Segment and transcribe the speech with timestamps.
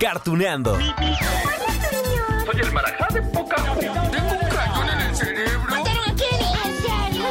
[0.00, 0.76] Cartuneando.
[0.76, 5.70] Soy el marajá de poca Tengo un cañón en el cerebro.
[5.70, 6.52] ¿Mataron a Kenny?
[6.64, 7.24] ¿En serio?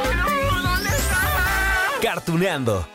[0.64, 2.00] ¿Dónde estaba?
[2.02, 2.88] Cartuneando.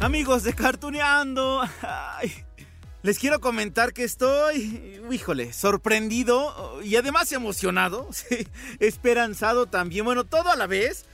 [0.00, 2.44] Amigos de Cartuneando, ay,
[3.04, 8.08] les quiero comentar que estoy, híjole, sorprendido y además emocionado,
[8.80, 11.04] esperanzado también, bueno, todo a la vez.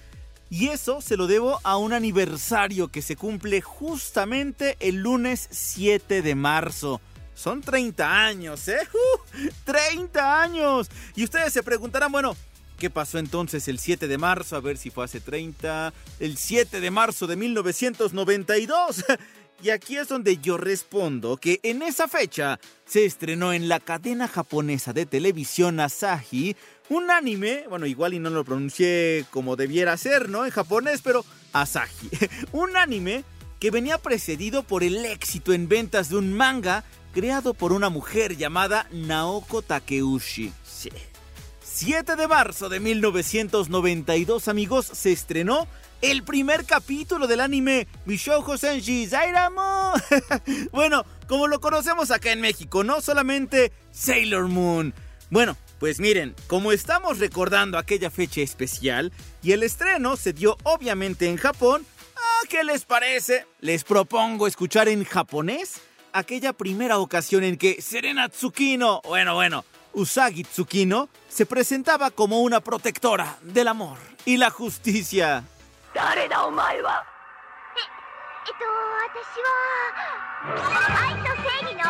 [0.51, 6.23] Y eso se lo debo a un aniversario que se cumple justamente el lunes 7
[6.23, 7.01] de marzo.
[7.35, 8.79] Son 30 años, ¿eh?
[8.93, 9.49] ¡Uh!
[9.65, 10.89] 30 años.
[11.17, 12.37] Y ustedes se preguntarán, bueno,
[12.79, 14.55] ¿qué pasó entonces el 7 de marzo?
[14.55, 15.93] A ver si fue hace 30.
[16.21, 19.05] El 7 de marzo de 1992.
[19.63, 24.27] Y aquí es donde yo respondo que en esa fecha se estrenó en la cadena
[24.27, 26.57] japonesa de televisión Asahi
[26.91, 30.45] un anime, bueno, igual y no lo pronuncié como debiera ser, ¿no?
[30.45, 32.11] En japonés, pero Asahi.
[32.53, 33.23] Un anime
[33.61, 38.37] que venía precedido por el éxito en ventas de un manga creado por una mujer
[38.37, 40.53] llamada Naoko Takeuchi.
[40.65, 40.91] Sí.
[41.63, 45.69] 7 de marzo de 1992, amigos, se estrenó
[46.03, 49.93] el primer capítulo del anime Bishoujo Senshi Zairamo.
[50.73, 54.95] bueno, como lo conocemos acá en México, no solamente Sailor Moon.
[55.31, 59.13] Bueno, pues miren, como estamos recordando aquella fecha especial
[59.43, 63.47] y el estreno se dio obviamente en Japón, ¿a qué les parece?
[63.61, 65.81] Les propongo escuchar en japonés
[66.13, 72.61] aquella primera ocasión en que Serena Tsukino, bueno, bueno, Usagi Tsukino, se presentaba como una
[72.61, 75.45] protectora del amor y la justicia.
[75.93, 77.05] 誰だお前は？
[77.77, 77.81] え、
[78.47, 78.65] えっと、
[79.11, 79.51] 私は、
[81.03, 81.83] 愛と正義の、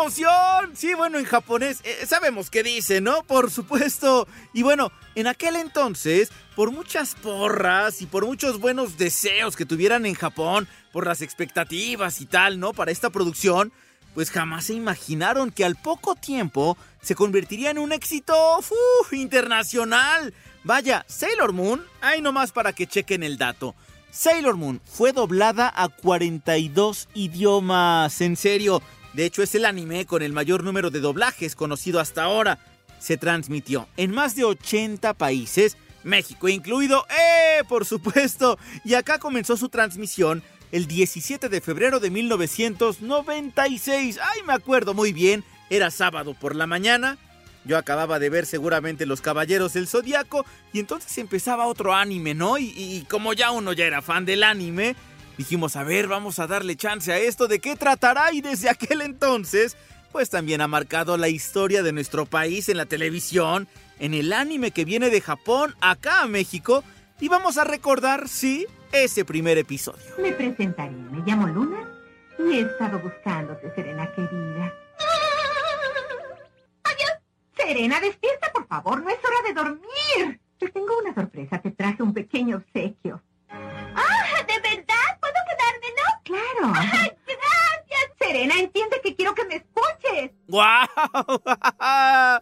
[0.00, 0.76] emoción!
[0.76, 3.22] Sí, bueno, en japonés eh, sabemos qué dice, ¿no?
[3.24, 4.28] Por supuesto.
[4.52, 10.06] Y bueno, en aquel entonces, por muchas porras y por muchos buenos deseos que tuvieran
[10.06, 12.72] en Japón, por las expectativas y tal, ¿no?
[12.72, 13.72] Para esta producción,
[14.14, 18.60] pues jamás se imaginaron que al poco tiempo se convertiría en un éxito
[19.10, 20.32] internacional.
[20.62, 23.74] Vaya, Sailor Moon, ahí nomás para que chequen el dato.
[24.10, 28.82] Sailor Moon fue doblada a 42 idiomas, en serio.
[29.18, 32.60] De hecho, es el anime con el mayor número de doblajes conocido hasta ahora.
[33.00, 37.64] Se transmitió en más de 80 países, México incluido, ¡eh!
[37.68, 38.60] Por supuesto.
[38.84, 44.20] Y acá comenzó su transmisión el 17 de febrero de 1996.
[44.22, 45.42] ¡Ay, me acuerdo muy bien!
[45.68, 47.18] Era sábado por la mañana.
[47.64, 52.56] Yo acababa de ver seguramente Los Caballeros del Zodiaco y entonces empezaba otro anime, ¿no?
[52.56, 54.94] Y, y como ya uno ya era fan del anime,
[55.38, 58.32] dijimos, a ver, vamos a darle chance a esto, ¿de qué tratará?
[58.32, 59.76] Y desde aquel entonces,
[60.12, 64.72] pues también ha marcado la historia de nuestro país en la televisión, en el anime
[64.72, 66.84] que viene de Japón acá a México
[67.20, 70.04] y vamos a recordar, sí, ese primer episodio.
[70.20, 71.88] Me presentaré, me llamo Luna
[72.38, 74.74] y he estado buscándote, Serena querida.
[77.68, 80.40] Serena, despierta, por favor, no es hora de dormir.
[80.58, 83.22] Te tengo una sorpresa, te traje un pequeño obsequio.
[83.50, 84.42] ¡Ah!
[84.46, 84.77] ¿De verdad?
[86.28, 86.72] Claro.
[86.74, 88.12] ¡Ay, gracias!
[88.18, 90.30] Serena, entiende que quiero que me escuches.
[90.46, 90.86] ¡Guau!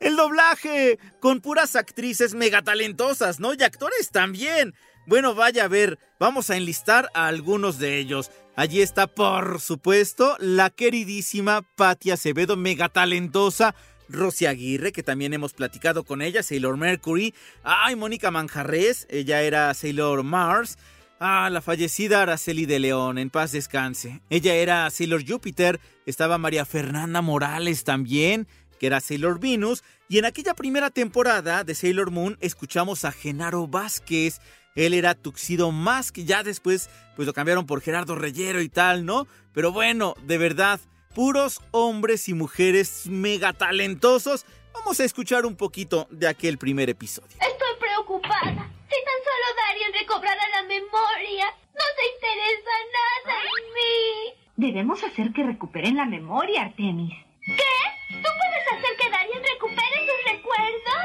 [0.00, 3.52] El doblaje con puras actrices megatalentosas, ¿no?
[3.52, 4.74] Y actores también.
[5.06, 8.30] Bueno, vaya a ver, vamos a enlistar a algunos de ellos.
[8.54, 13.74] Allí está, por supuesto, la queridísima Patti Acevedo, megatalentosa.
[14.08, 17.34] Rosy Aguirre, que también hemos platicado con ella, Sailor Mercury.
[17.64, 20.78] Ay, Mónica Manjarres, ella era Sailor Mars.
[21.18, 24.20] Ah, la fallecida Araceli de León, en paz descanse.
[24.28, 28.46] Ella era Sailor Júpiter, estaba María Fernanda Morales también,
[28.78, 29.82] que era Sailor Venus.
[30.10, 34.42] Y en aquella primera temporada de Sailor Moon escuchamos a Genaro Vázquez.
[34.74, 35.72] Él era Tuxido
[36.12, 39.26] que ya después pues lo cambiaron por Gerardo Reyero y tal, ¿no?
[39.54, 40.80] Pero bueno, de verdad,
[41.14, 44.44] puros hombres y mujeres mega talentosos.
[44.74, 47.38] Vamos a escuchar un poquito de aquel primer episodio.
[47.40, 48.75] Estoy preocupada.
[48.96, 54.32] Si tan solo Darien recobrara la memoria, no se interesa nada en mí.
[54.56, 57.12] Debemos hacer que recuperen la memoria, Artemis.
[57.44, 57.76] ¿Qué?
[58.08, 61.04] ¿Tú puedes hacer que Darien recupere sus recuerdos?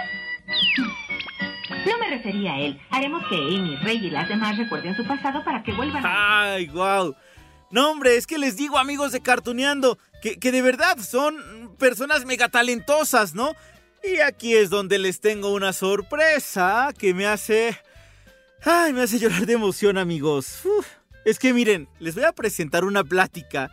[1.85, 2.79] No me refería a él.
[2.91, 6.53] Haremos que Amy, Rey y las demás recuerden su pasado para que vuelvan a...
[6.53, 7.13] ¡Ay, wow!
[7.71, 12.25] No, hombre, es que les digo, amigos de Cartuneando, que, que de verdad son personas
[12.25, 13.53] megatalentosas, ¿no?
[14.03, 17.77] Y aquí es donde les tengo una sorpresa que me hace...
[18.63, 20.59] Ay, me hace llorar de emoción, amigos.
[21.25, 23.71] Es que miren, les voy a presentar una plática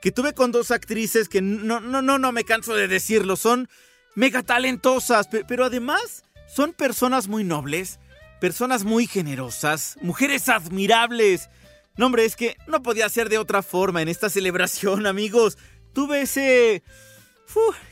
[0.00, 3.68] que tuve con dos actrices que no, no, no, no me canso de decirlo, son
[4.14, 6.24] megatalentosas, pero además
[6.54, 7.98] son personas muy nobles,
[8.40, 11.50] personas muy generosas, mujeres admirables.
[11.96, 15.58] No, hombre, es que no podía ser de otra forma en esta celebración, amigos.
[15.92, 16.82] Tuve ese...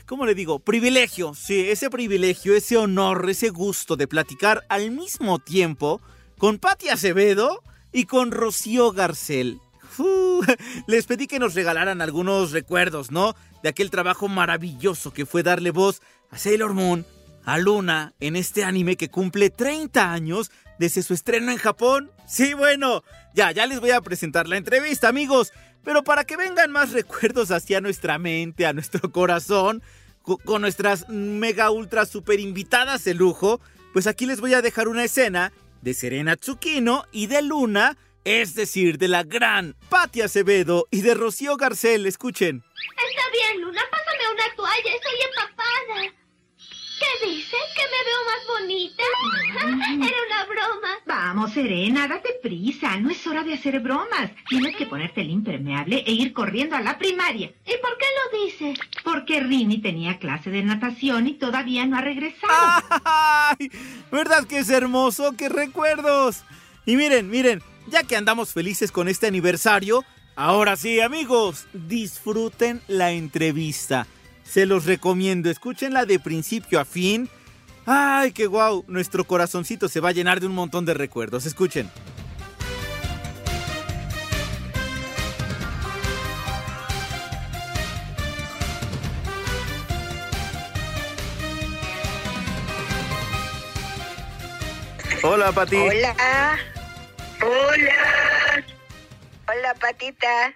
[0.05, 0.59] ¿Cómo le digo?
[0.59, 6.01] Privilegio, sí, ese privilegio, ese honor, ese gusto de platicar al mismo tiempo
[6.37, 9.59] con Patti Acevedo y con Rocío Garcel.
[10.87, 13.35] les pedí que nos regalaran algunos recuerdos, ¿no?
[13.63, 17.05] De aquel trabajo maravilloso que fue darle voz a Sailor Moon,
[17.45, 22.11] a Luna en este anime que cumple 30 años desde su estreno en Japón.
[22.27, 23.03] Sí, bueno,
[23.33, 25.51] ya, ya les voy a presentar la entrevista, amigos.
[25.85, 29.83] Pero para que vengan más recuerdos hacia nuestra mente, a nuestro corazón,
[30.23, 33.61] con nuestras mega ultra super invitadas de lujo,
[33.93, 38.55] pues aquí les voy a dejar una escena de Serena Tsukino y de Luna, es
[38.55, 42.07] decir, de la gran Patti Acevedo y de Rocío Garcel.
[42.07, 42.63] Escuchen.
[42.97, 46.24] Está bien, Luna, pásame una toalla, estoy empapada.
[47.05, 47.55] ¿Qué dice?
[47.75, 49.03] ¿Que me veo más bonita?
[50.07, 50.89] Era una broma.
[51.05, 52.97] Vamos, Serena, date prisa.
[52.99, 54.31] No es hora de hacer bromas.
[54.49, 57.51] Tienes que ponerte el impermeable e ir corriendo a la primaria.
[57.65, 58.79] ¿Y por qué lo dices?
[59.03, 62.83] Porque Rini tenía clase de natación y todavía no ha regresado.
[63.05, 63.71] ¡Ay!
[64.11, 65.33] ¿Verdad que es hermoso?
[65.37, 66.43] ¡Qué recuerdos!
[66.85, 70.03] Y miren, miren, ya que andamos felices con este aniversario,
[70.35, 74.07] ahora sí, amigos, disfruten la entrevista.
[74.45, 77.29] Se los recomiendo, escúchenla de principio a fin.
[77.85, 81.45] Ay, qué guau, nuestro corazoncito se va a llenar de un montón de recuerdos.
[81.45, 81.91] Escuchen.
[95.27, 95.75] Hola, Pati.
[95.75, 96.59] Hola.
[97.41, 98.63] Hola.
[99.47, 100.53] Hola, Patita.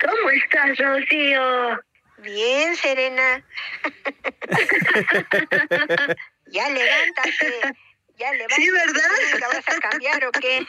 [0.00, 1.87] ¿Cómo estás, Rocío?
[2.22, 3.44] Bien, Serena.
[6.46, 7.74] ya levántate.
[8.16, 8.62] Ya levántate.
[8.62, 9.10] Sí, ¿verdad?
[9.40, 10.66] ¿La vas a cambiar o qué?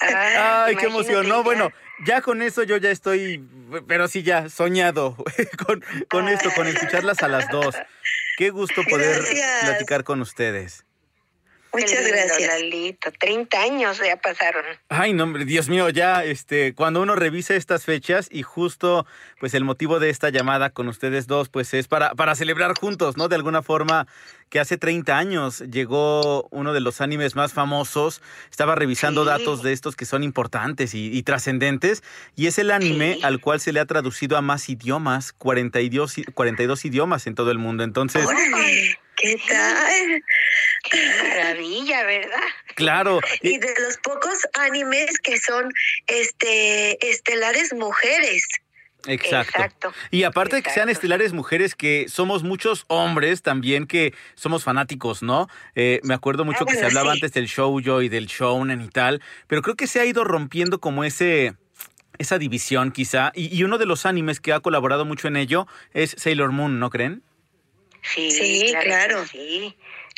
[0.00, 1.28] Ay, qué emoción.
[1.28, 1.72] No, bueno,
[2.04, 3.44] ya con eso yo ya estoy,
[3.88, 5.16] pero sí ya, soñado
[5.66, 7.74] con, con esto, con escucharlas a las dos.
[8.36, 9.24] Qué gusto poder
[9.62, 10.85] platicar con ustedes.
[11.80, 12.48] Muchas gracias.
[12.48, 13.12] Lalito.
[13.18, 14.64] 30 años ya pasaron.
[14.88, 19.06] Ay, no, Dios mío, ya este, cuando uno revisa estas fechas y justo
[19.38, 23.16] pues el motivo de esta llamada con ustedes dos pues es para, para celebrar juntos,
[23.16, 23.28] ¿no?
[23.28, 24.06] De alguna forma
[24.48, 28.22] que hace 30 años llegó uno de los animes más famosos.
[28.50, 32.02] Estaba revisando datos de estos que son importantes y, trascendentes
[32.36, 36.84] y es el anime al cual se le ha traducido a más idiomas, 42, 42
[36.84, 37.84] idiomas en todo el mundo.
[37.84, 38.26] Entonces...
[39.36, 40.22] ¿Qué tal?
[40.90, 42.48] Qué maravilla, ¿verdad?
[42.76, 43.20] Claro.
[43.42, 45.72] Y de los pocos animes que son
[46.06, 48.46] este estelares mujeres.
[49.08, 49.92] Exacto.
[50.10, 55.22] Y aparte de que sean estelares mujeres, que somos muchos hombres también que somos fanáticos,
[55.22, 55.48] ¿no?
[55.76, 58.88] Eh, me acuerdo mucho ah, que se hablaba antes del shoujo y del shounen y
[58.88, 61.54] tal, pero creo que se ha ido rompiendo como ese
[62.18, 63.30] esa división quizá.
[63.34, 66.80] Y, y uno de los animes que ha colaborado mucho en ello es Sailor Moon,
[66.80, 67.22] ¿no creen?
[68.14, 69.26] Sí, claro.
[69.26, 69.76] sí.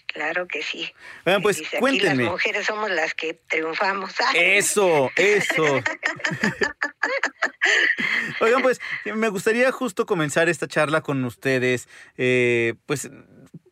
[0.09, 0.93] Claro que sí.
[1.25, 2.25] Bueno, pues cuéntenme.
[2.25, 4.15] las mujeres somos las que triunfamos.
[4.35, 5.63] Eso, eso.
[8.41, 13.11] Oigan, pues me gustaría justo comenzar esta charla con ustedes, eh, pues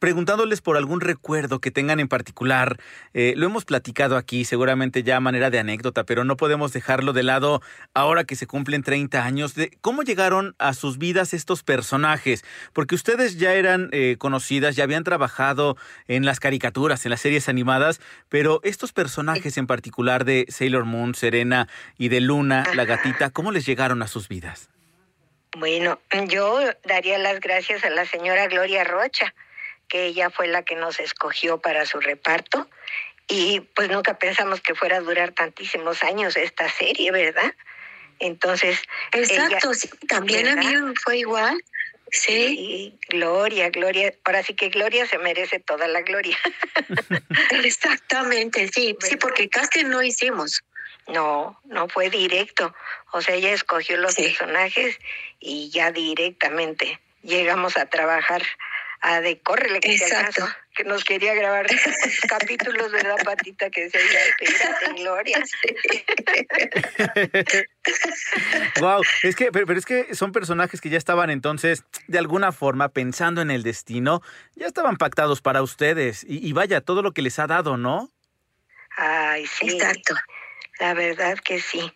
[0.06, 2.78] preguntándoles por algún recuerdo que tengan en particular.
[3.12, 7.12] Eh, lo hemos platicado aquí, seguramente ya a manera de anécdota, pero no podemos dejarlo
[7.12, 7.60] de lado
[7.92, 9.56] ahora que se cumplen 30 años.
[9.56, 12.44] De ¿Cómo llegaron a sus vidas estos personajes?
[12.72, 17.48] Porque ustedes ya eran eh, conocidas, ya habían trabajado en las caricaturas, en las series
[17.48, 21.66] animadas, pero estos personajes en particular de Sailor Moon, Serena
[21.98, 24.70] y de Luna, la gatita, ¿cómo les llegaron a sus vidas?
[25.58, 25.98] Bueno,
[26.28, 29.34] yo daría las gracias a la señora Gloria Rocha
[29.88, 32.68] que ella fue la que nos escogió para su reparto
[33.28, 37.54] y pues nunca pensamos que fuera a durar tantísimos años esta serie, ¿verdad?
[38.18, 38.80] Entonces,
[39.12, 41.62] exacto, sí, también a mí fue igual.
[42.10, 42.96] Sí.
[43.08, 44.14] Gloria, Gloria.
[44.24, 46.38] Ahora sí que Gloria se merece toda la gloria.
[47.64, 50.62] Exactamente, sí, sí, porque casi no hicimos.
[51.08, 52.74] No, no fue directo.
[53.12, 54.98] O sea, ella escogió los personajes
[55.40, 58.42] y ya directamente llegamos a trabajar
[59.00, 60.46] a de córrele que Exacto.
[60.74, 61.66] que nos quería grabar
[62.28, 63.70] capítulos, de la Patita?
[63.70, 64.00] Que decía,
[64.40, 65.42] espérate, Gloria.
[68.80, 72.88] wow, es que, pero, es que son personajes que ya estaban entonces, de alguna forma,
[72.90, 74.22] pensando en el destino,
[74.54, 76.24] ya estaban pactados para ustedes.
[76.24, 78.10] Y, y vaya, todo lo que les ha dado, ¿no?
[78.96, 79.70] Ay, sí.
[79.70, 80.14] Exacto.
[80.78, 81.92] La verdad que sí.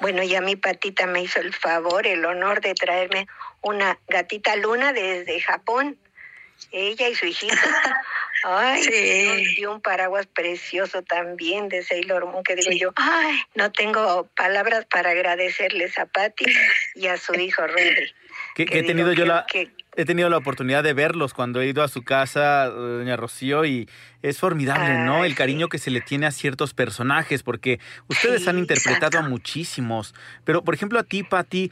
[0.00, 3.28] Bueno, ya mi patita me hizo el favor, el honor de traerme
[3.60, 5.98] una gatita luna desde Japón.
[6.70, 7.56] Ella y su hijita.
[8.44, 9.54] Ay, sí.
[9.56, 14.84] dio un paraguas precioso también de Sailor Moon que digo yo, ay, no tengo palabras
[14.86, 16.46] para agradecerles a Patty
[16.96, 18.12] y a su hijo Rodri.
[18.54, 19.46] Que, he tenido yo la
[19.94, 23.88] he tenido la oportunidad de verlos cuando he ido a su casa, doña Rocío, y
[24.22, 25.24] es formidable, ¿no?
[25.24, 27.78] El cariño que se le tiene a ciertos personajes, porque
[28.08, 30.14] ustedes han interpretado a muchísimos.
[30.44, 31.70] Pero, por ejemplo, a ti, Patti,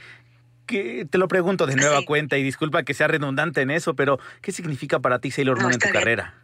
[0.70, 4.52] te lo pregunto de nueva cuenta, y disculpa que sea redundante en eso, pero ¿qué
[4.52, 6.34] significa para ti Sailor Moon en tu carrera?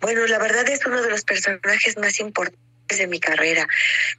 [0.00, 2.58] Bueno, la verdad es uno de los personajes más importantes
[2.98, 3.66] de mi carrera.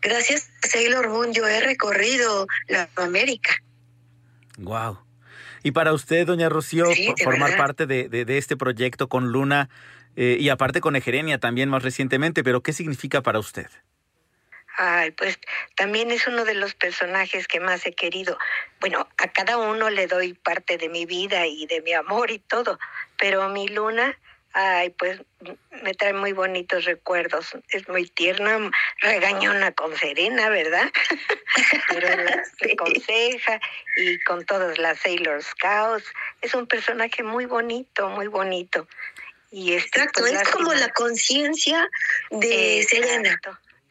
[0.01, 3.53] Gracias a Sailor Moon yo he recorrido la América.
[4.57, 4.99] Wow.
[5.63, 6.85] Y para usted, doña Rocío,
[7.23, 9.69] formar parte de, de, este proyecto con Luna
[10.15, 13.67] eh, y aparte con Egerenia también más recientemente, pero ¿qué significa para usted?
[14.83, 15.37] Ay, pues
[15.75, 18.39] también es uno de los personajes que más he querido.
[18.79, 22.39] Bueno, a cada uno le doy parte de mi vida y de mi amor y
[22.39, 22.79] todo,
[23.19, 24.17] pero mi Luna,
[24.53, 25.21] ay, pues
[25.83, 27.55] me trae muy bonitos recuerdos.
[27.69, 28.71] Es muy tierna,
[29.01, 30.91] regañona con Serena, ¿verdad?
[31.89, 33.59] pero la aconseja
[33.97, 36.11] y con todas las Sailor Scouts.
[36.41, 38.87] Es un personaje muy bonito, muy bonito.
[39.51, 41.87] Y este, Exacto, pues, es como la conciencia
[42.31, 43.39] de Serena.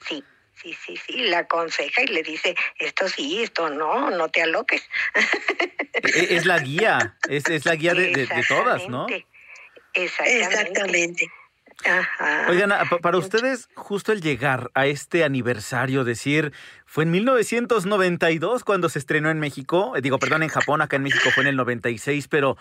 [0.08, 0.24] Sí,
[0.62, 4.82] sí, sí, sí, la aconseja y le dice, esto sí, esto no, no te aloques.
[5.92, 9.06] E-, es la guía, es, es la guía de, de, todas, ¿no?
[9.94, 11.30] Exactamente.
[11.84, 12.46] Ajá.
[12.50, 16.52] Oigan, para ustedes justo el llegar a este aniversario, decir,
[16.84, 21.04] fue en 1992 cuando se estrenó en México, eh, digo, perdón, en Japón, acá en
[21.04, 22.58] México fue en el 96, pero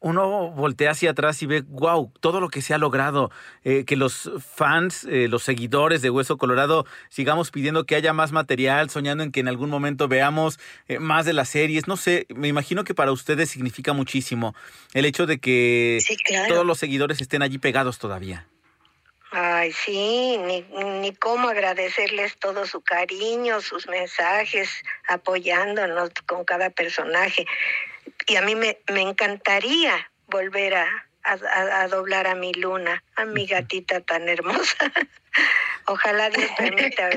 [0.00, 3.30] uno voltea hacia atrás y ve, wow, todo lo que se ha logrado,
[3.64, 8.32] eh, que los fans, eh, los seguidores de Hueso Colorado sigamos pidiendo que haya más
[8.32, 11.88] material, soñando en que en algún momento veamos eh, más de las series.
[11.88, 14.54] No sé, me imagino que para ustedes significa muchísimo
[14.94, 15.98] el hecho de que
[16.48, 18.46] todos los seguidores estén allí pegados todavía.
[19.30, 20.64] Ay, sí, ni,
[21.00, 24.70] ni cómo agradecerles todo su cariño, sus mensajes,
[25.06, 27.44] apoyándonos con cada personaje
[28.28, 30.88] y a mí me, me encantaría volver a,
[31.22, 34.76] a, doblar a mi luna, a mi gatita tan hermosa.
[35.86, 37.08] Ojalá Dios permita,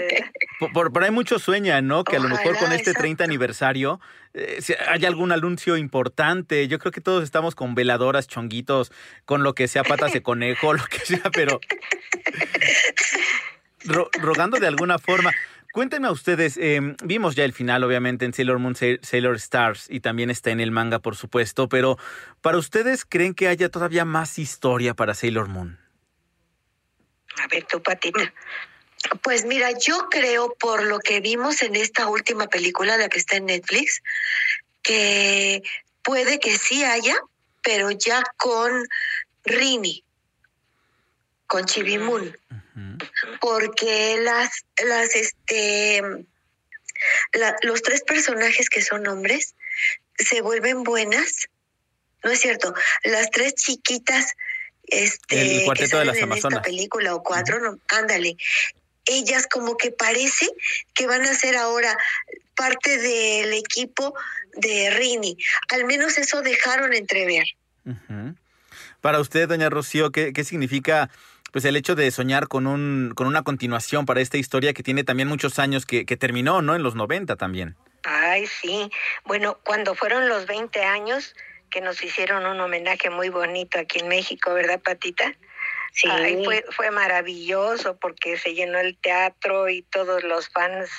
[0.74, 2.04] Por, por, ahí muchos sueñan, ¿no?
[2.04, 4.00] Que a lo mejor con este 30 aniversario
[4.34, 6.68] eh, haya algún anuncio importante.
[6.68, 8.92] Yo creo que todos estamos con veladoras, chonguitos,
[9.26, 11.60] con lo que sea patas de conejo, lo que sea, pero
[14.20, 15.32] rogando de alguna forma.
[15.72, 20.02] Cuéntenme a ustedes, em, vimos ya el final obviamente en Sailor Moon, Sailor Stars y
[20.02, 21.98] también está en el manga por supuesto, pero
[22.42, 25.80] para ustedes creen que haya todavía más historia para Sailor Moon?
[27.38, 28.34] A ver, tu patita.
[29.24, 33.38] Pues mira, yo creo por lo que vimos en esta última película, la que está
[33.38, 34.04] en Netflix,
[34.84, 35.64] que
[36.04, 37.16] puede que sí haya,
[37.64, 38.72] pero ya con
[39.46, 40.04] Rini,
[41.52, 42.34] con Chibi Moon
[43.42, 46.02] porque las, las, este,
[47.64, 49.56] los tres personajes que son hombres
[50.18, 51.50] se vuelven buenas,
[52.24, 52.74] ¿no es cierto?
[53.04, 54.34] Las tres chiquitas,
[54.84, 58.38] este, el cuarteto de las en esta película o cuatro, no, ándale,
[59.06, 60.48] ellas como que parece
[60.94, 61.98] que van a ser ahora
[62.56, 64.14] parte del equipo
[64.56, 65.38] de Rini.
[65.70, 67.46] Al menos eso dejaron entrever.
[69.02, 71.10] Para usted, doña Rocío, ¿qué, qué significa
[71.52, 75.04] pues el hecho de soñar con, un, con una continuación para esta historia que tiene
[75.04, 76.76] también muchos años, que, que terminó, ¿no?
[76.76, 77.76] En los 90 también.
[78.04, 78.90] Ay, sí.
[79.26, 81.36] Bueno, cuando fueron los 20 años
[81.70, 85.34] que nos hicieron un homenaje muy bonito aquí en México, ¿verdad, Patita?
[85.94, 86.08] Sí.
[86.10, 90.90] Ay, fue, fue maravilloso porque se llenó el teatro y todos los fans,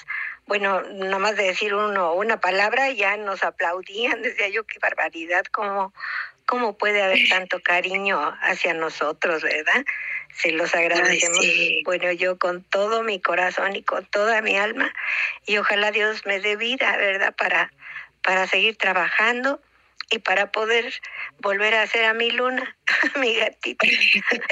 [0.47, 5.95] bueno, nomás de decir uno una palabra ya nos aplaudían, decía yo, qué barbaridad, cómo,
[6.47, 9.85] ¿Cómo puede haber tanto cariño hacia nosotros, verdad?
[10.35, 11.45] Se los agradecemos.
[11.45, 11.83] sí.
[11.85, 14.93] Bueno, yo con todo mi corazón y con toda mi alma.
[15.47, 17.35] Y ojalá Dios me dé vida, ¿verdad?
[17.37, 17.71] Para,
[18.23, 19.61] para seguir trabajando
[20.13, 20.93] y para poder
[21.41, 22.77] volver a hacer a mi luna,
[23.15, 23.87] a mi gatita.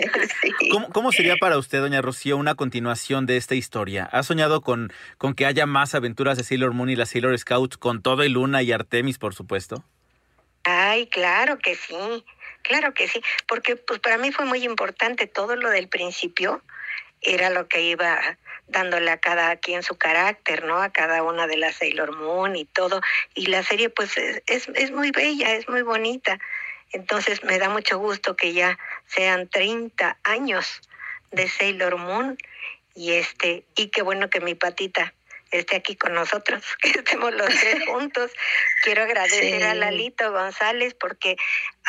[0.71, 4.05] ¿Cómo, cómo sería para usted, doña Rocío, una continuación de esta historia?
[4.05, 7.77] ¿Ha soñado con, con que haya más aventuras de Sailor Moon y la Sailor Scouts
[7.77, 9.85] con todo y Luna y Artemis, por supuesto?
[10.73, 12.25] Ay, claro que sí,
[12.63, 16.63] claro que sí, porque pues para mí fue muy importante todo lo del principio,
[17.23, 20.81] era lo que iba dándole a cada quien su carácter, ¿no?
[20.81, 23.01] A cada una de las Sailor Moon y todo,
[23.35, 26.39] y la serie pues es, es, muy bella, es muy bonita,
[26.93, 30.83] entonces me da mucho gusto que ya sean 30 años
[31.33, 32.39] de Sailor Moon
[32.95, 35.15] y este, y qué bueno que mi patita
[35.51, 38.31] esté aquí con nosotros, que estemos los tres juntos.
[38.83, 39.63] Quiero agradecer Sí.
[39.63, 41.37] a Lalito González porque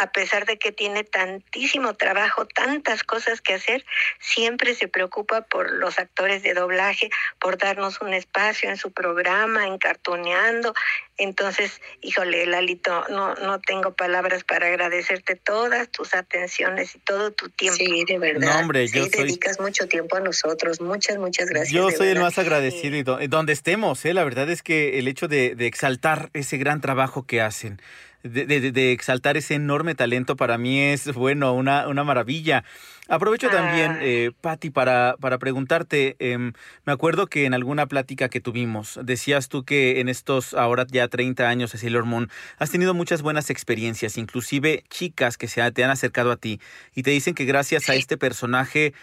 [0.01, 3.85] a pesar de que tiene tantísimo trabajo, tantas cosas que hacer,
[4.19, 9.67] siempre se preocupa por los actores de doblaje, por darnos un espacio en su programa,
[9.67, 10.73] en Cartoneando.
[11.17, 17.49] Entonces, híjole, Lalito, no, no tengo palabras para agradecerte todas tus atenciones y todo tu
[17.49, 17.77] tiempo.
[17.77, 18.53] Sí, de verdad.
[18.55, 20.81] No, hombre, sí, yo soy- dedicas mucho tiempo a nosotros.
[20.81, 21.71] Muchas, muchas gracias.
[21.71, 24.13] Yo soy el más agradecido y do- donde estemos, ¿eh?
[24.15, 27.79] la verdad es que el hecho de, de exaltar ese gran trabajo que hacen,
[28.23, 32.63] de, de- de exaltar ese enorme talento para mí es, bueno, una, una maravilla.
[33.07, 36.53] Aprovecho también, eh, Patti, para, para preguntarte, em,
[36.85, 41.07] me acuerdo que en alguna plática que tuvimos, decías tú que en estos ahora ya
[41.09, 45.71] 30 años de Sailor Moon, has tenido muchas buenas experiencias, inclusive chicas que se ha-
[45.71, 46.61] te han acercado a ti
[46.95, 48.93] y te dicen que gracias a este personaje eh,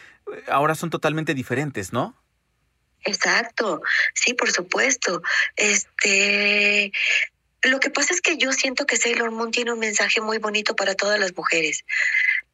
[0.49, 2.17] ahora son totalmente diferentes, ¿no?
[3.05, 3.81] Exacto,
[4.15, 5.23] sí, por supuesto.
[5.57, 6.93] Este,
[7.63, 10.77] lo que pasa es que yo siento que Sailor Moon tiene un mensaje muy bonito
[10.77, 11.85] para todas las mujeres.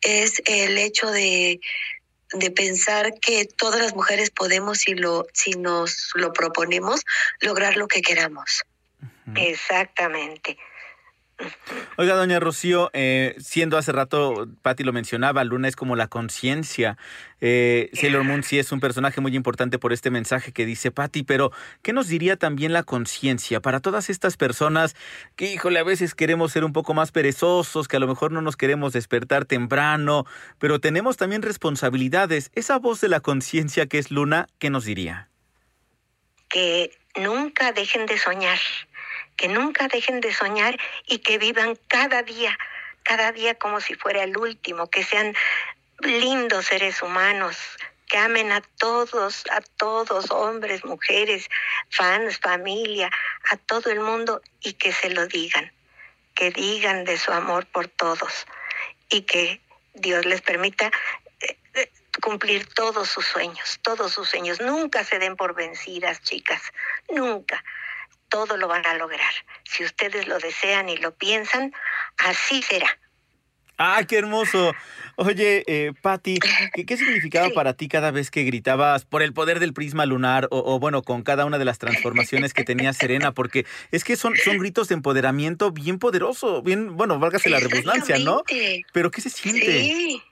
[0.00, 1.60] Es el hecho de,
[2.32, 7.02] de pensar que todas las mujeres podemos, si lo, si nos lo proponemos,
[7.40, 8.64] lograr lo que queramos.
[9.36, 10.58] Exactamente.
[11.96, 16.96] Oiga, doña Rocío, eh, siendo hace rato, Patti lo mencionaba, Luna es como la conciencia.
[17.40, 21.24] Eh, Sailor Moon sí es un personaje muy importante por este mensaje que dice Patti,
[21.24, 21.50] pero
[21.82, 24.94] ¿qué nos diría también la conciencia para todas estas personas
[25.36, 28.40] que, híjole, a veces queremos ser un poco más perezosos, que a lo mejor no
[28.40, 30.26] nos queremos despertar temprano,
[30.58, 32.50] pero tenemos también responsabilidades?
[32.54, 35.28] Esa voz de la conciencia que es Luna, ¿qué nos diría?
[36.54, 38.60] que nunca dejen de soñar,
[39.36, 42.58] que nunca dejen de soñar y que vivan cada día,
[43.02, 45.34] cada día como si fuera el último, que sean
[46.00, 47.56] lindos seres humanos,
[48.06, 51.48] que amen a todos, a todos, hombres, mujeres,
[51.90, 53.10] fans, familia,
[53.50, 55.72] a todo el mundo y que se lo digan,
[56.34, 58.46] que digan de su amor por todos
[59.08, 59.60] y que
[59.94, 60.90] Dios les permita
[61.40, 64.60] eh, eh, cumplir todos sus sueños, todos sus sueños.
[64.60, 66.60] Nunca se den por vencidas, chicas,
[67.10, 67.64] nunca.
[68.28, 69.32] Todo lo van a lograr.
[69.64, 71.72] Si ustedes lo desean y lo piensan,
[72.18, 72.88] así será.
[73.76, 74.72] ¡Ah, qué hermoso!
[75.16, 76.38] Oye, eh, Patti,
[76.74, 77.54] ¿qué, qué significaba Sí.
[77.54, 81.02] para ti cada vez que gritabas por el poder del prisma lunar o, o, bueno,
[81.02, 83.32] con cada una de las transformaciones que tenía Serena?
[83.32, 88.18] Porque es que son, son gritos de empoderamiento bien poderoso, bien, bueno, válgase la redundancia,
[88.18, 88.42] ¿no?
[88.92, 89.66] Pero ¿qué se siente?
[89.66, 90.22] Sí.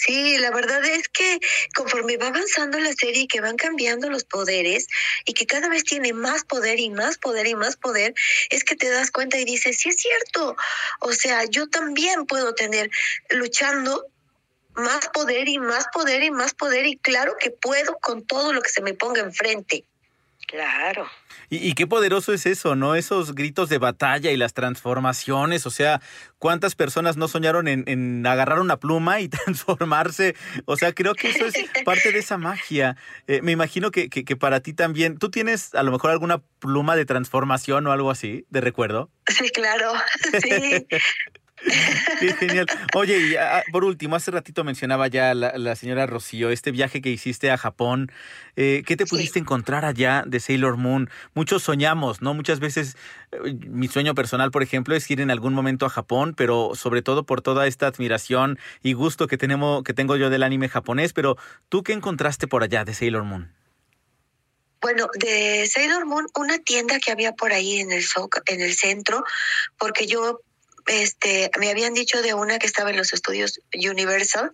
[0.00, 1.40] Sí, la verdad es que
[1.74, 4.86] conforme va avanzando la serie y que van cambiando los poderes
[5.24, 8.14] y que cada vez tiene más poder y más poder y más poder,
[8.50, 10.56] es que te das cuenta y dices, sí es cierto,
[11.00, 12.92] o sea, yo también puedo tener
[13.30, 14.06] luchando
[14.74, 18.62] más poder y más poder y más poder y claro que puedo con todo lo
[18.62, 19.82] que se me ponga enfrente.
[20.46, 21.10] Claro.
[21.50, 22.94] Y, y qué poderoso es eso, ¿no?
[22.94, 26.00] Esos gritos de batalla y las transformaciones, o sea,
[26.38, 30.36] ¿cuántas personas no soñaron en, en agarrar una pluma y transformarse?
[30.64, 32.96] O sea, creo que eso es parte de esa magia.
[33.26, 36.42] Eh, me imagino que, que, que para ti también, ¿tú tienes a lo mejor alguna
[36.58, 39.10] pluma de transformación o algo así, de recuerdo?
[39.26, 39.92] Sí, claro,
[40.42, 40.86] sí.
[42.20, 42.66] Qué genial.
[42.94, 47.00] Oye, y ah, por último, hace ratito mencionaba ya la, la señora Rocío, este viaje
[47.00, 48.10] que hiciste a Japón.
[48.56, 49.10] Eh, ¿Qué te Sí.
[49.10, 51.10] pudiste encontrar allá de Sailor Moon?
[51.34, 52.34] Muchos soñamos, ¿no?
[52.34, 52.96] Muchas veces,
[53.32, 57.02] eh, mi sueño personal, por ejemplo, es ir en algún momento a Japón, pero sobre
[57.02, 61.12] todo por toda esta admiración y gusto que, tenemos, que tengo yo del anime japonés.
[61.12, 61.36] Pero,
[61.68, 63.52] ¿tú qué encontraste por allá de Sailor Moon?
[64.80, 68.74] Bueno, de Sailor Moon, una tienda que había por ahí en el Zoc- en el
[68.74, 69.24] centro,
[69.76, 70.40] porque yo
[70.88, 74.50] este me habían dicho de una que estaba en los estudios Universal,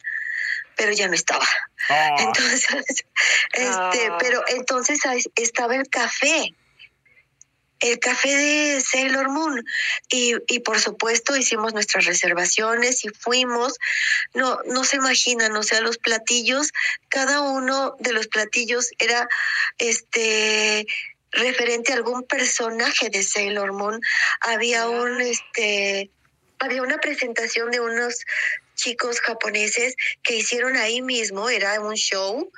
[0.77, 1.47] pero ya no estaba.
[2.19, 2.67] Entonces,
[3.53, 4.17] este, Ah.
[4.19, 5.01] pero entonces
[5.37, 6.55] estaba el café.
[7.81, 9.63] el café de Sailor Moon
[10.09, 13.79] y, y, por supuesto hicimos nuestras reservaciones y fuimos.
[14.33, 16.73] No, no se imaginan, o sea, los platillos,
[17.09, 19.29] cada uno de los platillos era
[19.77, 20.87] este
[21.33, 24.01] referente a algún personaje de Sailor Moon.
[24.41, 26.11] Había un este
[26.65, 28.25] había una presentación de unos
[28.75, 32.51] chicos japoneses que hicieron ahí mismo, era un show,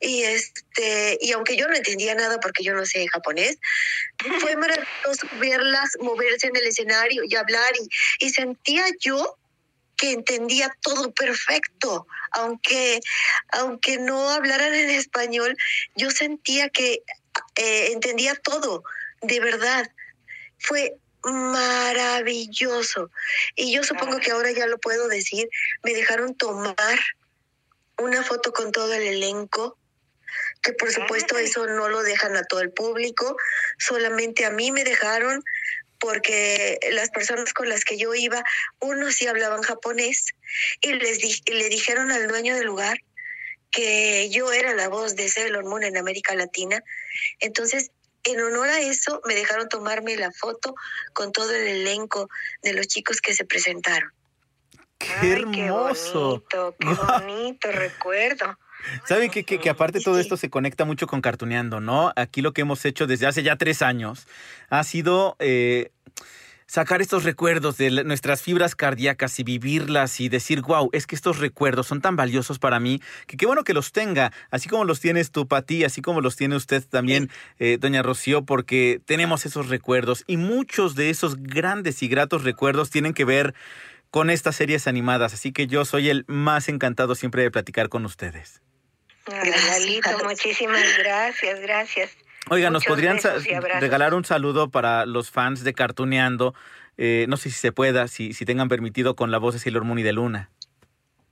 [0.00, 3.58] y este, y aunque yo no entendía nada porque yo no sé japonés,
[4.40, 9.38] fue maravilloso verlas moverse en el escenario y hablar, y, y sentía yo
[9.96, 13.00] que entendía todo perfecto, aunque,
[13.52, 15.56] aunque no hablaran en español,
[15.96, 17.02] yo sentía que
[17.56, 18.82] eh, entendía todo,
[19.22, 19.90] de verdad.
[20.58, 23.10] Fue maravilloso.
[23.56, 25.48] Y yo supongo que ahora ya lo puedo decir,
[25.82, 26.98] me dejaron tomar
[27.98, 29.78] una foto con todo el elenco,
[30.62, 33.36] que por supuesto eso no lo dejan a todo el público,
[33.78, 35.42] solamente a mí me dejaron
[36.00, 38.44] porque las personas con las que yo iba,
[38.80, 40.34] unos sí hablaban japonés
[40.80, 42.98] y les di y le dijeron al dueño del lugar
[43.70, 46.82] que yo era la voz de Sailor Moon en América Latina.
[47.40, 47.90] Entonces
[48.24, 50.74] en honor a eso me dejaron tomarme la foto
[51.12, 52.28] con todo el elenco
[52.62, 54.10] de los chicos que se presentaron.
[54.98, 56.44] ¡Qué hermoso!
[56.48, 56.86] Qué bonito, qué
[57.22, 58.58] bonito recuerdo.
[59.06, 62.12] Saben que, que, que, aparte todo esto se conecta mucho con Cartuneando, ¿no?
[62.16, 64.26] Aquí lo que hemos hecho desde hace ya tres años
[64.68, 65.90] ha sido eh,
[66.66, 71.38] sacar estos recuerdos de nuestras fibras cardíacas y vivirlas y decir, wow, es que estos
[71.38, 75.00] recuerdos son tan valiosos para mí, que qué bueno que los tenga, así como los
[75.00, 79.68] tienes tú, Pati, así como los tiene usted también, eh, doña Rocío, porque tenemos esos
[79.68, 83.54] recuerdos y muchos de esos grandes y gratos recuerdos tienen que ver
[84.10, 88.04] con estas series animadas, así que yo soy el más encantado siempre de platicar con
[88.04, 88.62] ustedes.
[89.26, 90.22] Gracias.
[90.22, 92.23] muchísimas gracias, gracias.
[92.50, 93.18] Oiga, ¿nos podrían
[93.80, 96.54] regalar un saludo para los fans de Cartuneando?
[96.96, 99.84] Eh, no sé si se pueda, si, si tengan permitido con la voz de Sailor
[99.84, 100.50] Moon y de Luna.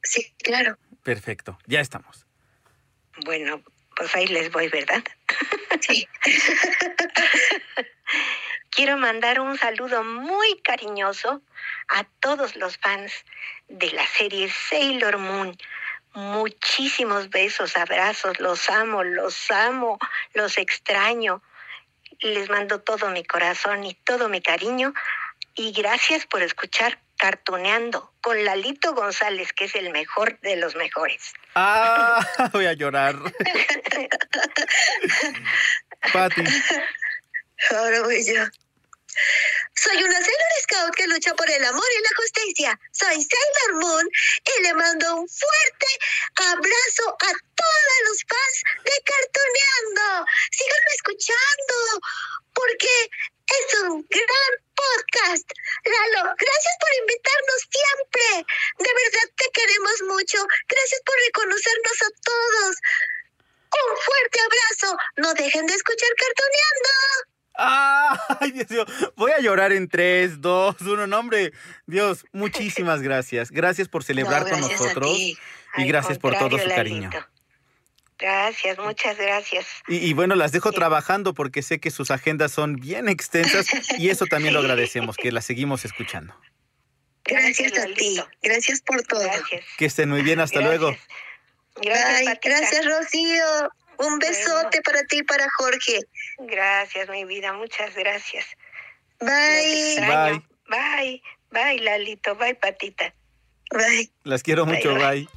[0.02, 0.78] Sí, claro.
[1.02, 2.26] Perfecto, ya estamos.
[3.24, 3.62] Bueno,
[3.96, 5.02] pues ahí les voy, ¿verdad?
[5.80, 6.08] Sí.
[8.70, 11.42] Quiero mandar un saludo muy cariñoso
[11.88, 13.12] a todos los fans
[13.68, 15.56] de la serie Sailor Moon
[16.14, 19.98] muchísimos besos, abrazos, los amo, los amo,
[20.34, 21.42] los extraño.
[22.20, 24.94] Les mando todo mi corazón y todo mi cariño
[25.54, 31.34] y gracias por escuchar Cartoneando con Lalito González, que es el mejor de los mejores.
[31.54, 33.14] Ah, voy a llorar.
[36.12, 36.42] Pati.
[37.70, 38.42] Ahora voy yo.
[39.76, 42.80] Soy una Sailor Scout que lucha por el amor y la justicia.
[42.92, 44.08] Soy Sailor Moon
[44.56, 45.86] y le mando un fuerte
[46.36, 50.24] abrazo a todos los fans de Cartoneando.
[50.50, 51.74] Síganme escuchando
[52.54, 53.10] porque
[53.52, 55.46] es un gran podcast.
[55.84, 58.46] Lalo, gracias por invitarnos siempre.
[58.78, 60.38] De verdad te queremos mucho.
[60.68, 62.76] Gracias por reconocernos a todos.
[63.72, 64.96] Un fuerte abrazo.
[65.16, 67.31] No dejen de escuchar Cartoneando.
[67.54, 68.84] ¡Ay, Dios mío!
[69.16, 71.06] Voy a llorar en tres, dos, uno.
[71.06, 71.52] No, hombre,
[71.86, 73.50] Dios, muchísimas gracias.
[73.50, 75.10] Gracias por celebrar No, con gracias nosotros.
[75.18, 75.38] Y
[75.74, 77.10] Al gracias por todo su cariño.
[77.10, 77.26] Lalito.
[78.18, 79.66] Gracias, muchas gracias.
[79.88, 83.66] Y, y bueno, las dejo trabajando porque sé que sus agendas son bien extensas
[83.98, 86.32] y eso también lo agradecemos, que las seguimos escuchando.
[87.24, 88.20] Gracias a ti.
[88.42, 89.22] Gracias por todo.
[89.22, 89.64] Gracias.
[89.76, 90.80] Que estén muy bien, hasta Gracias.
[90.80, 90.96] luego.
[91.82, 93.44] Gracias, gracias, Rocío.
[94.02, 96.00] Un besote para ti y para Jorge.
[96.38, 98.46] Gracias, mi vida, muchas gracias.
[99.20, 99.92] Bye.
[99.94, 100.44] extraño.
[100.68, 101.22] Bye.
[101.50, 102.34] Bye, Lalito.
[102.34, 103.14] Bye, Patita.
[103.70, 104.10] Bye.
[104.24, 104.98] Las quiero Bye, mucho, bye.
[104.98, 105.28] bye.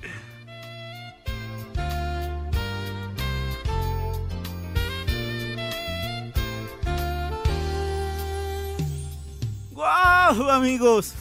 [9.72, 11.14] ¡Guau, amigos!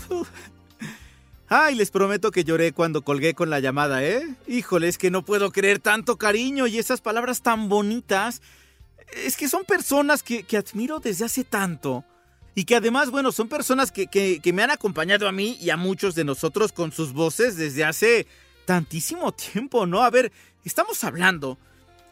[1.57, 4.27] Ay, les prometo que lloré cuando colgué con la llamada, ¿eh?
[4.49, 8.43] Híjole, es que no puedo creer tanto cariño y esas palabras tan bonitas.
[9.25, 12.05] Es que son personas que, que admiro desde hace tanto.
[12.57, 15.71] Y que además, bueno, son personas que, que- que me han acompañado a mí y
[15.71, 18.27] a muchos de nosotros con sus voces desde hace
[18.65, 20.03] tantísimo tiempo, ¿no?
[20.03, 20.33] A ver,
[20.65, 21.57] estamos hablando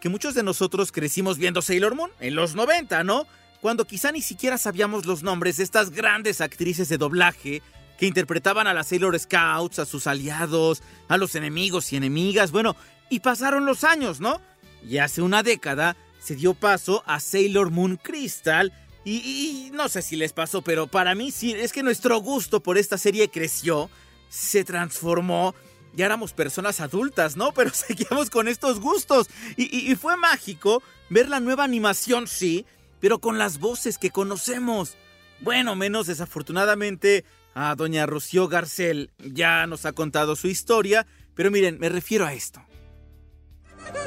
[0.00, 3.26] que muchos de nosotros crecimos viendo Sailor Moon en los 90, ¿no?
[3.60, 7.60] Cuando quizá ni siquiera sabíamos los nombres de estas grandes actrices de doblaje
[8.02, 12.74] que interpretaban a las Sailor Scouts, a sus aliados, a los enemigos y enemigas, bueno,
[13.08, 14.40] y pasaron los años, ¿no?
[14.84, 18.72] Y hace una década se dio paso a Sailor Moon Crystal
[19.04, 22.76] y, no sé si les pasó, pero para mí sí, es que nuestro gusto por
[22.76, 23.88] esta serie creció,
[24.28, 25.54] se transformó,
[25.94, 27.52] ya éramos personas adultas, ¿no?
[27.54, 32.66] Pero seguíamos con estos gustos y fue mágico ver la nueva animación, sí,
[32.98, 34.96] pero con las voces que conocemos.
[35.38, 39.10] Bueno, menos desafortunadamente a doña Rocío Garcel.
[39.18, 42.62] Ya nos ha contado su historia, pero miren, me refiero a esto.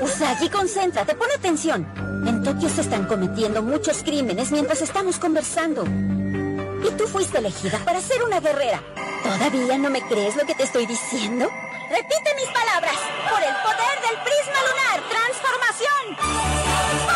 [0.01, 1.85] Usagi, concéntrate, pon atención.
[2.27, 5.85] En Tokio se están cometiendo muchos crímenes mientras estamos conversando.
[5.85, 8.81] Y tú fuiste elegida para ser una guerrera.
[9.23, 11.49] ¿Todavía no me crees lo que te estoy diciendo?
[11.89, 12.97] Repite mis palabras.
[13.29, 17.14] Por el poder del prisma lunar, transformación.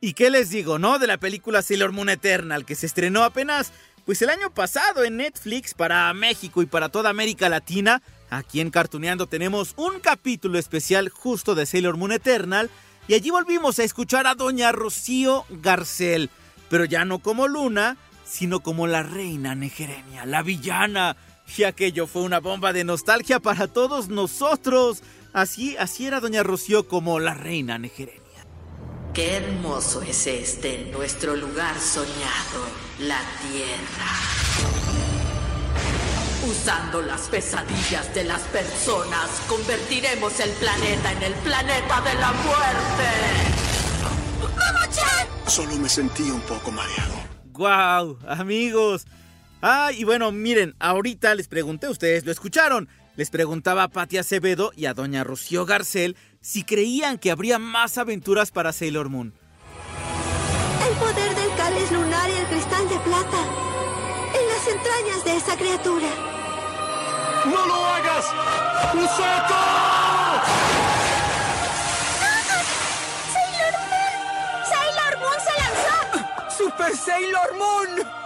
[0.00, 1.00] ¿Y qué les digo, no?
[1.00, 3.72] De la película Sailor Moon Eternal, que se estrenó apenas,
[4.06, 8.00] pues el año pasado en Netflix para México y para toda América Latina.
[8.30, 12.70] Aquí en Cartuneando tenemos un capítulo especial justo de Sailor Moon Eternal.
[13.08, 16.30] Y allí volvimos a escuchar a doña Rocío Garcel.
[16.70, 21.16] Pero ya no como Luna, sino como la reina Negerenia, la villana.
[21.56, 25.02] Y aquello fue una bomba de nostalgia para todos nosotros.
[25.32, 28.27] Así, así era doña Rocío como la reina Negerenia.
[29.18, 32.62] Qué hermoso es este, nuestro lugar soñado,
[33.00, 34.12] la Tierra.
[36.48, 43.08] Usando las pesadillas de las personas, convertiremos el planeta en el planeta de la muerte.
[44.40, 45.26] ¡Momo-chan!
[45.48, 47.14] Solo me sentí un poco mareado.
[47.46, 48.20] ¡Guau!
[48.24, 49.04] amigos.
[49.60, 52.88] Ah, y bueno, miren, ahorita les pregunté, ustedes lo escucharon.
[53.16, 57.98] Les preguntaba a Patti Acevedo y a doña Rocío Garcel si creían que habría más
[57.98, 59.34] aventuras para Sailor Moon.
[60.88, 63.40] El poder del cáliz lunar y el cristal de plata.
[64.34, 66.08] En las entrañas de esa criatura.
[67.44, 68.26] ¡No lo hagas!
[68.94, 69.54] ¡Usato!
[73.32, 74.14] ¡Sailor Moon!
[74.64, 76.56] ¡Sailor Moon se lanzó!
[76.56, 78.17] ¡Super Sailor Moon!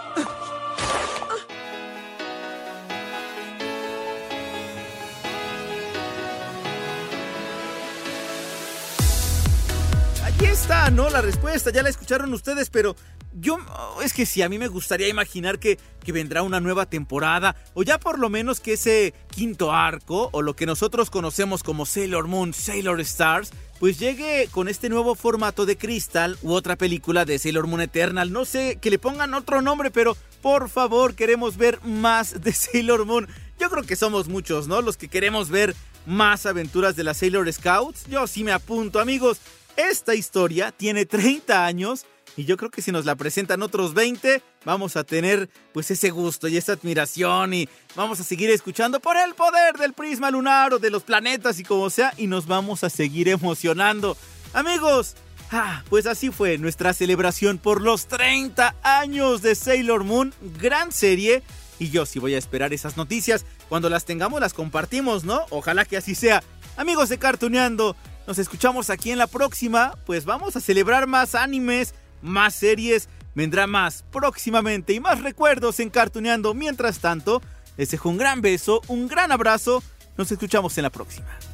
[10.63, 11.09] Está, ¿no?
[11.09, 12.95] La respuesta, ya la escucharon ustedes, pero
[13.33, 13.57] yo,
[14.01, 17.99] es que sí, a mí me gustaría imaginar que, vendrá una nueva temporada, o ya
[17.99, 22.53] por lo menos que ese quinto arco, o lo que nosotros conocemos como Sailor Moon,
[22.53, 27.67] Sailor Stars, pues llegue con este nuevo formato de Crystal u otra película de Sailor
[27.67, 28.31] Moon Eternal.
[28.31, 33.05] No sé, que le pongan otro nombre, pero por favor queremos ver más de Sailor
[33.05, 33.27] Moon.
[33.59, 34.81] Yo creo que somos muchos, ¿no?
[34.81, 38.05] Los que queremos ver más aventuras de la Sailor Scouts.
[38.07, 39.41] Yo sí me apunto, amigos.
[39.75, 42.05] Esta historia tiene 30 años
[42.35, 46.09] y yo creo que si nos la presentan otros 20, vamos a tener pues ese
[46.09, 50.73] gusto y esa admiración y vamos a seguir escuchando por el poder del prisma lunar
[50.73, 54.17] o de los planetas y como sea y nos vamos a seguir emocionando.
[54.53, 55.15] Amigos,
[55.51, 61.43] ah, pues así fue nuestra celebración por los 30 años de Sailor Moon, gran serie.
[61.79, 63.45] Y yo sí voy a esperar esas noticias.
[63.67, 65.45] Cuando las tengamos las compartimos, ¿no?
[65.49, 66.43] Ojalá que así sea.
[66.77, 67.95] Amigos de Cartuneando,
[68.27, 69.97] nos escuchamos aquí en la próxima.
[70.05, 73.09] Pues vamos a celebrar más animes, más series.
[73.35, 76.53] Vendrá más próximamente y más recuerdos en Cartuneando.
[76.53, 77.41] Mientras tanto,
[77.77, 79.83] les dejo un gran beso, un gran abrazo.
[80.17, 81.52] Nos escuchamos en la próxima.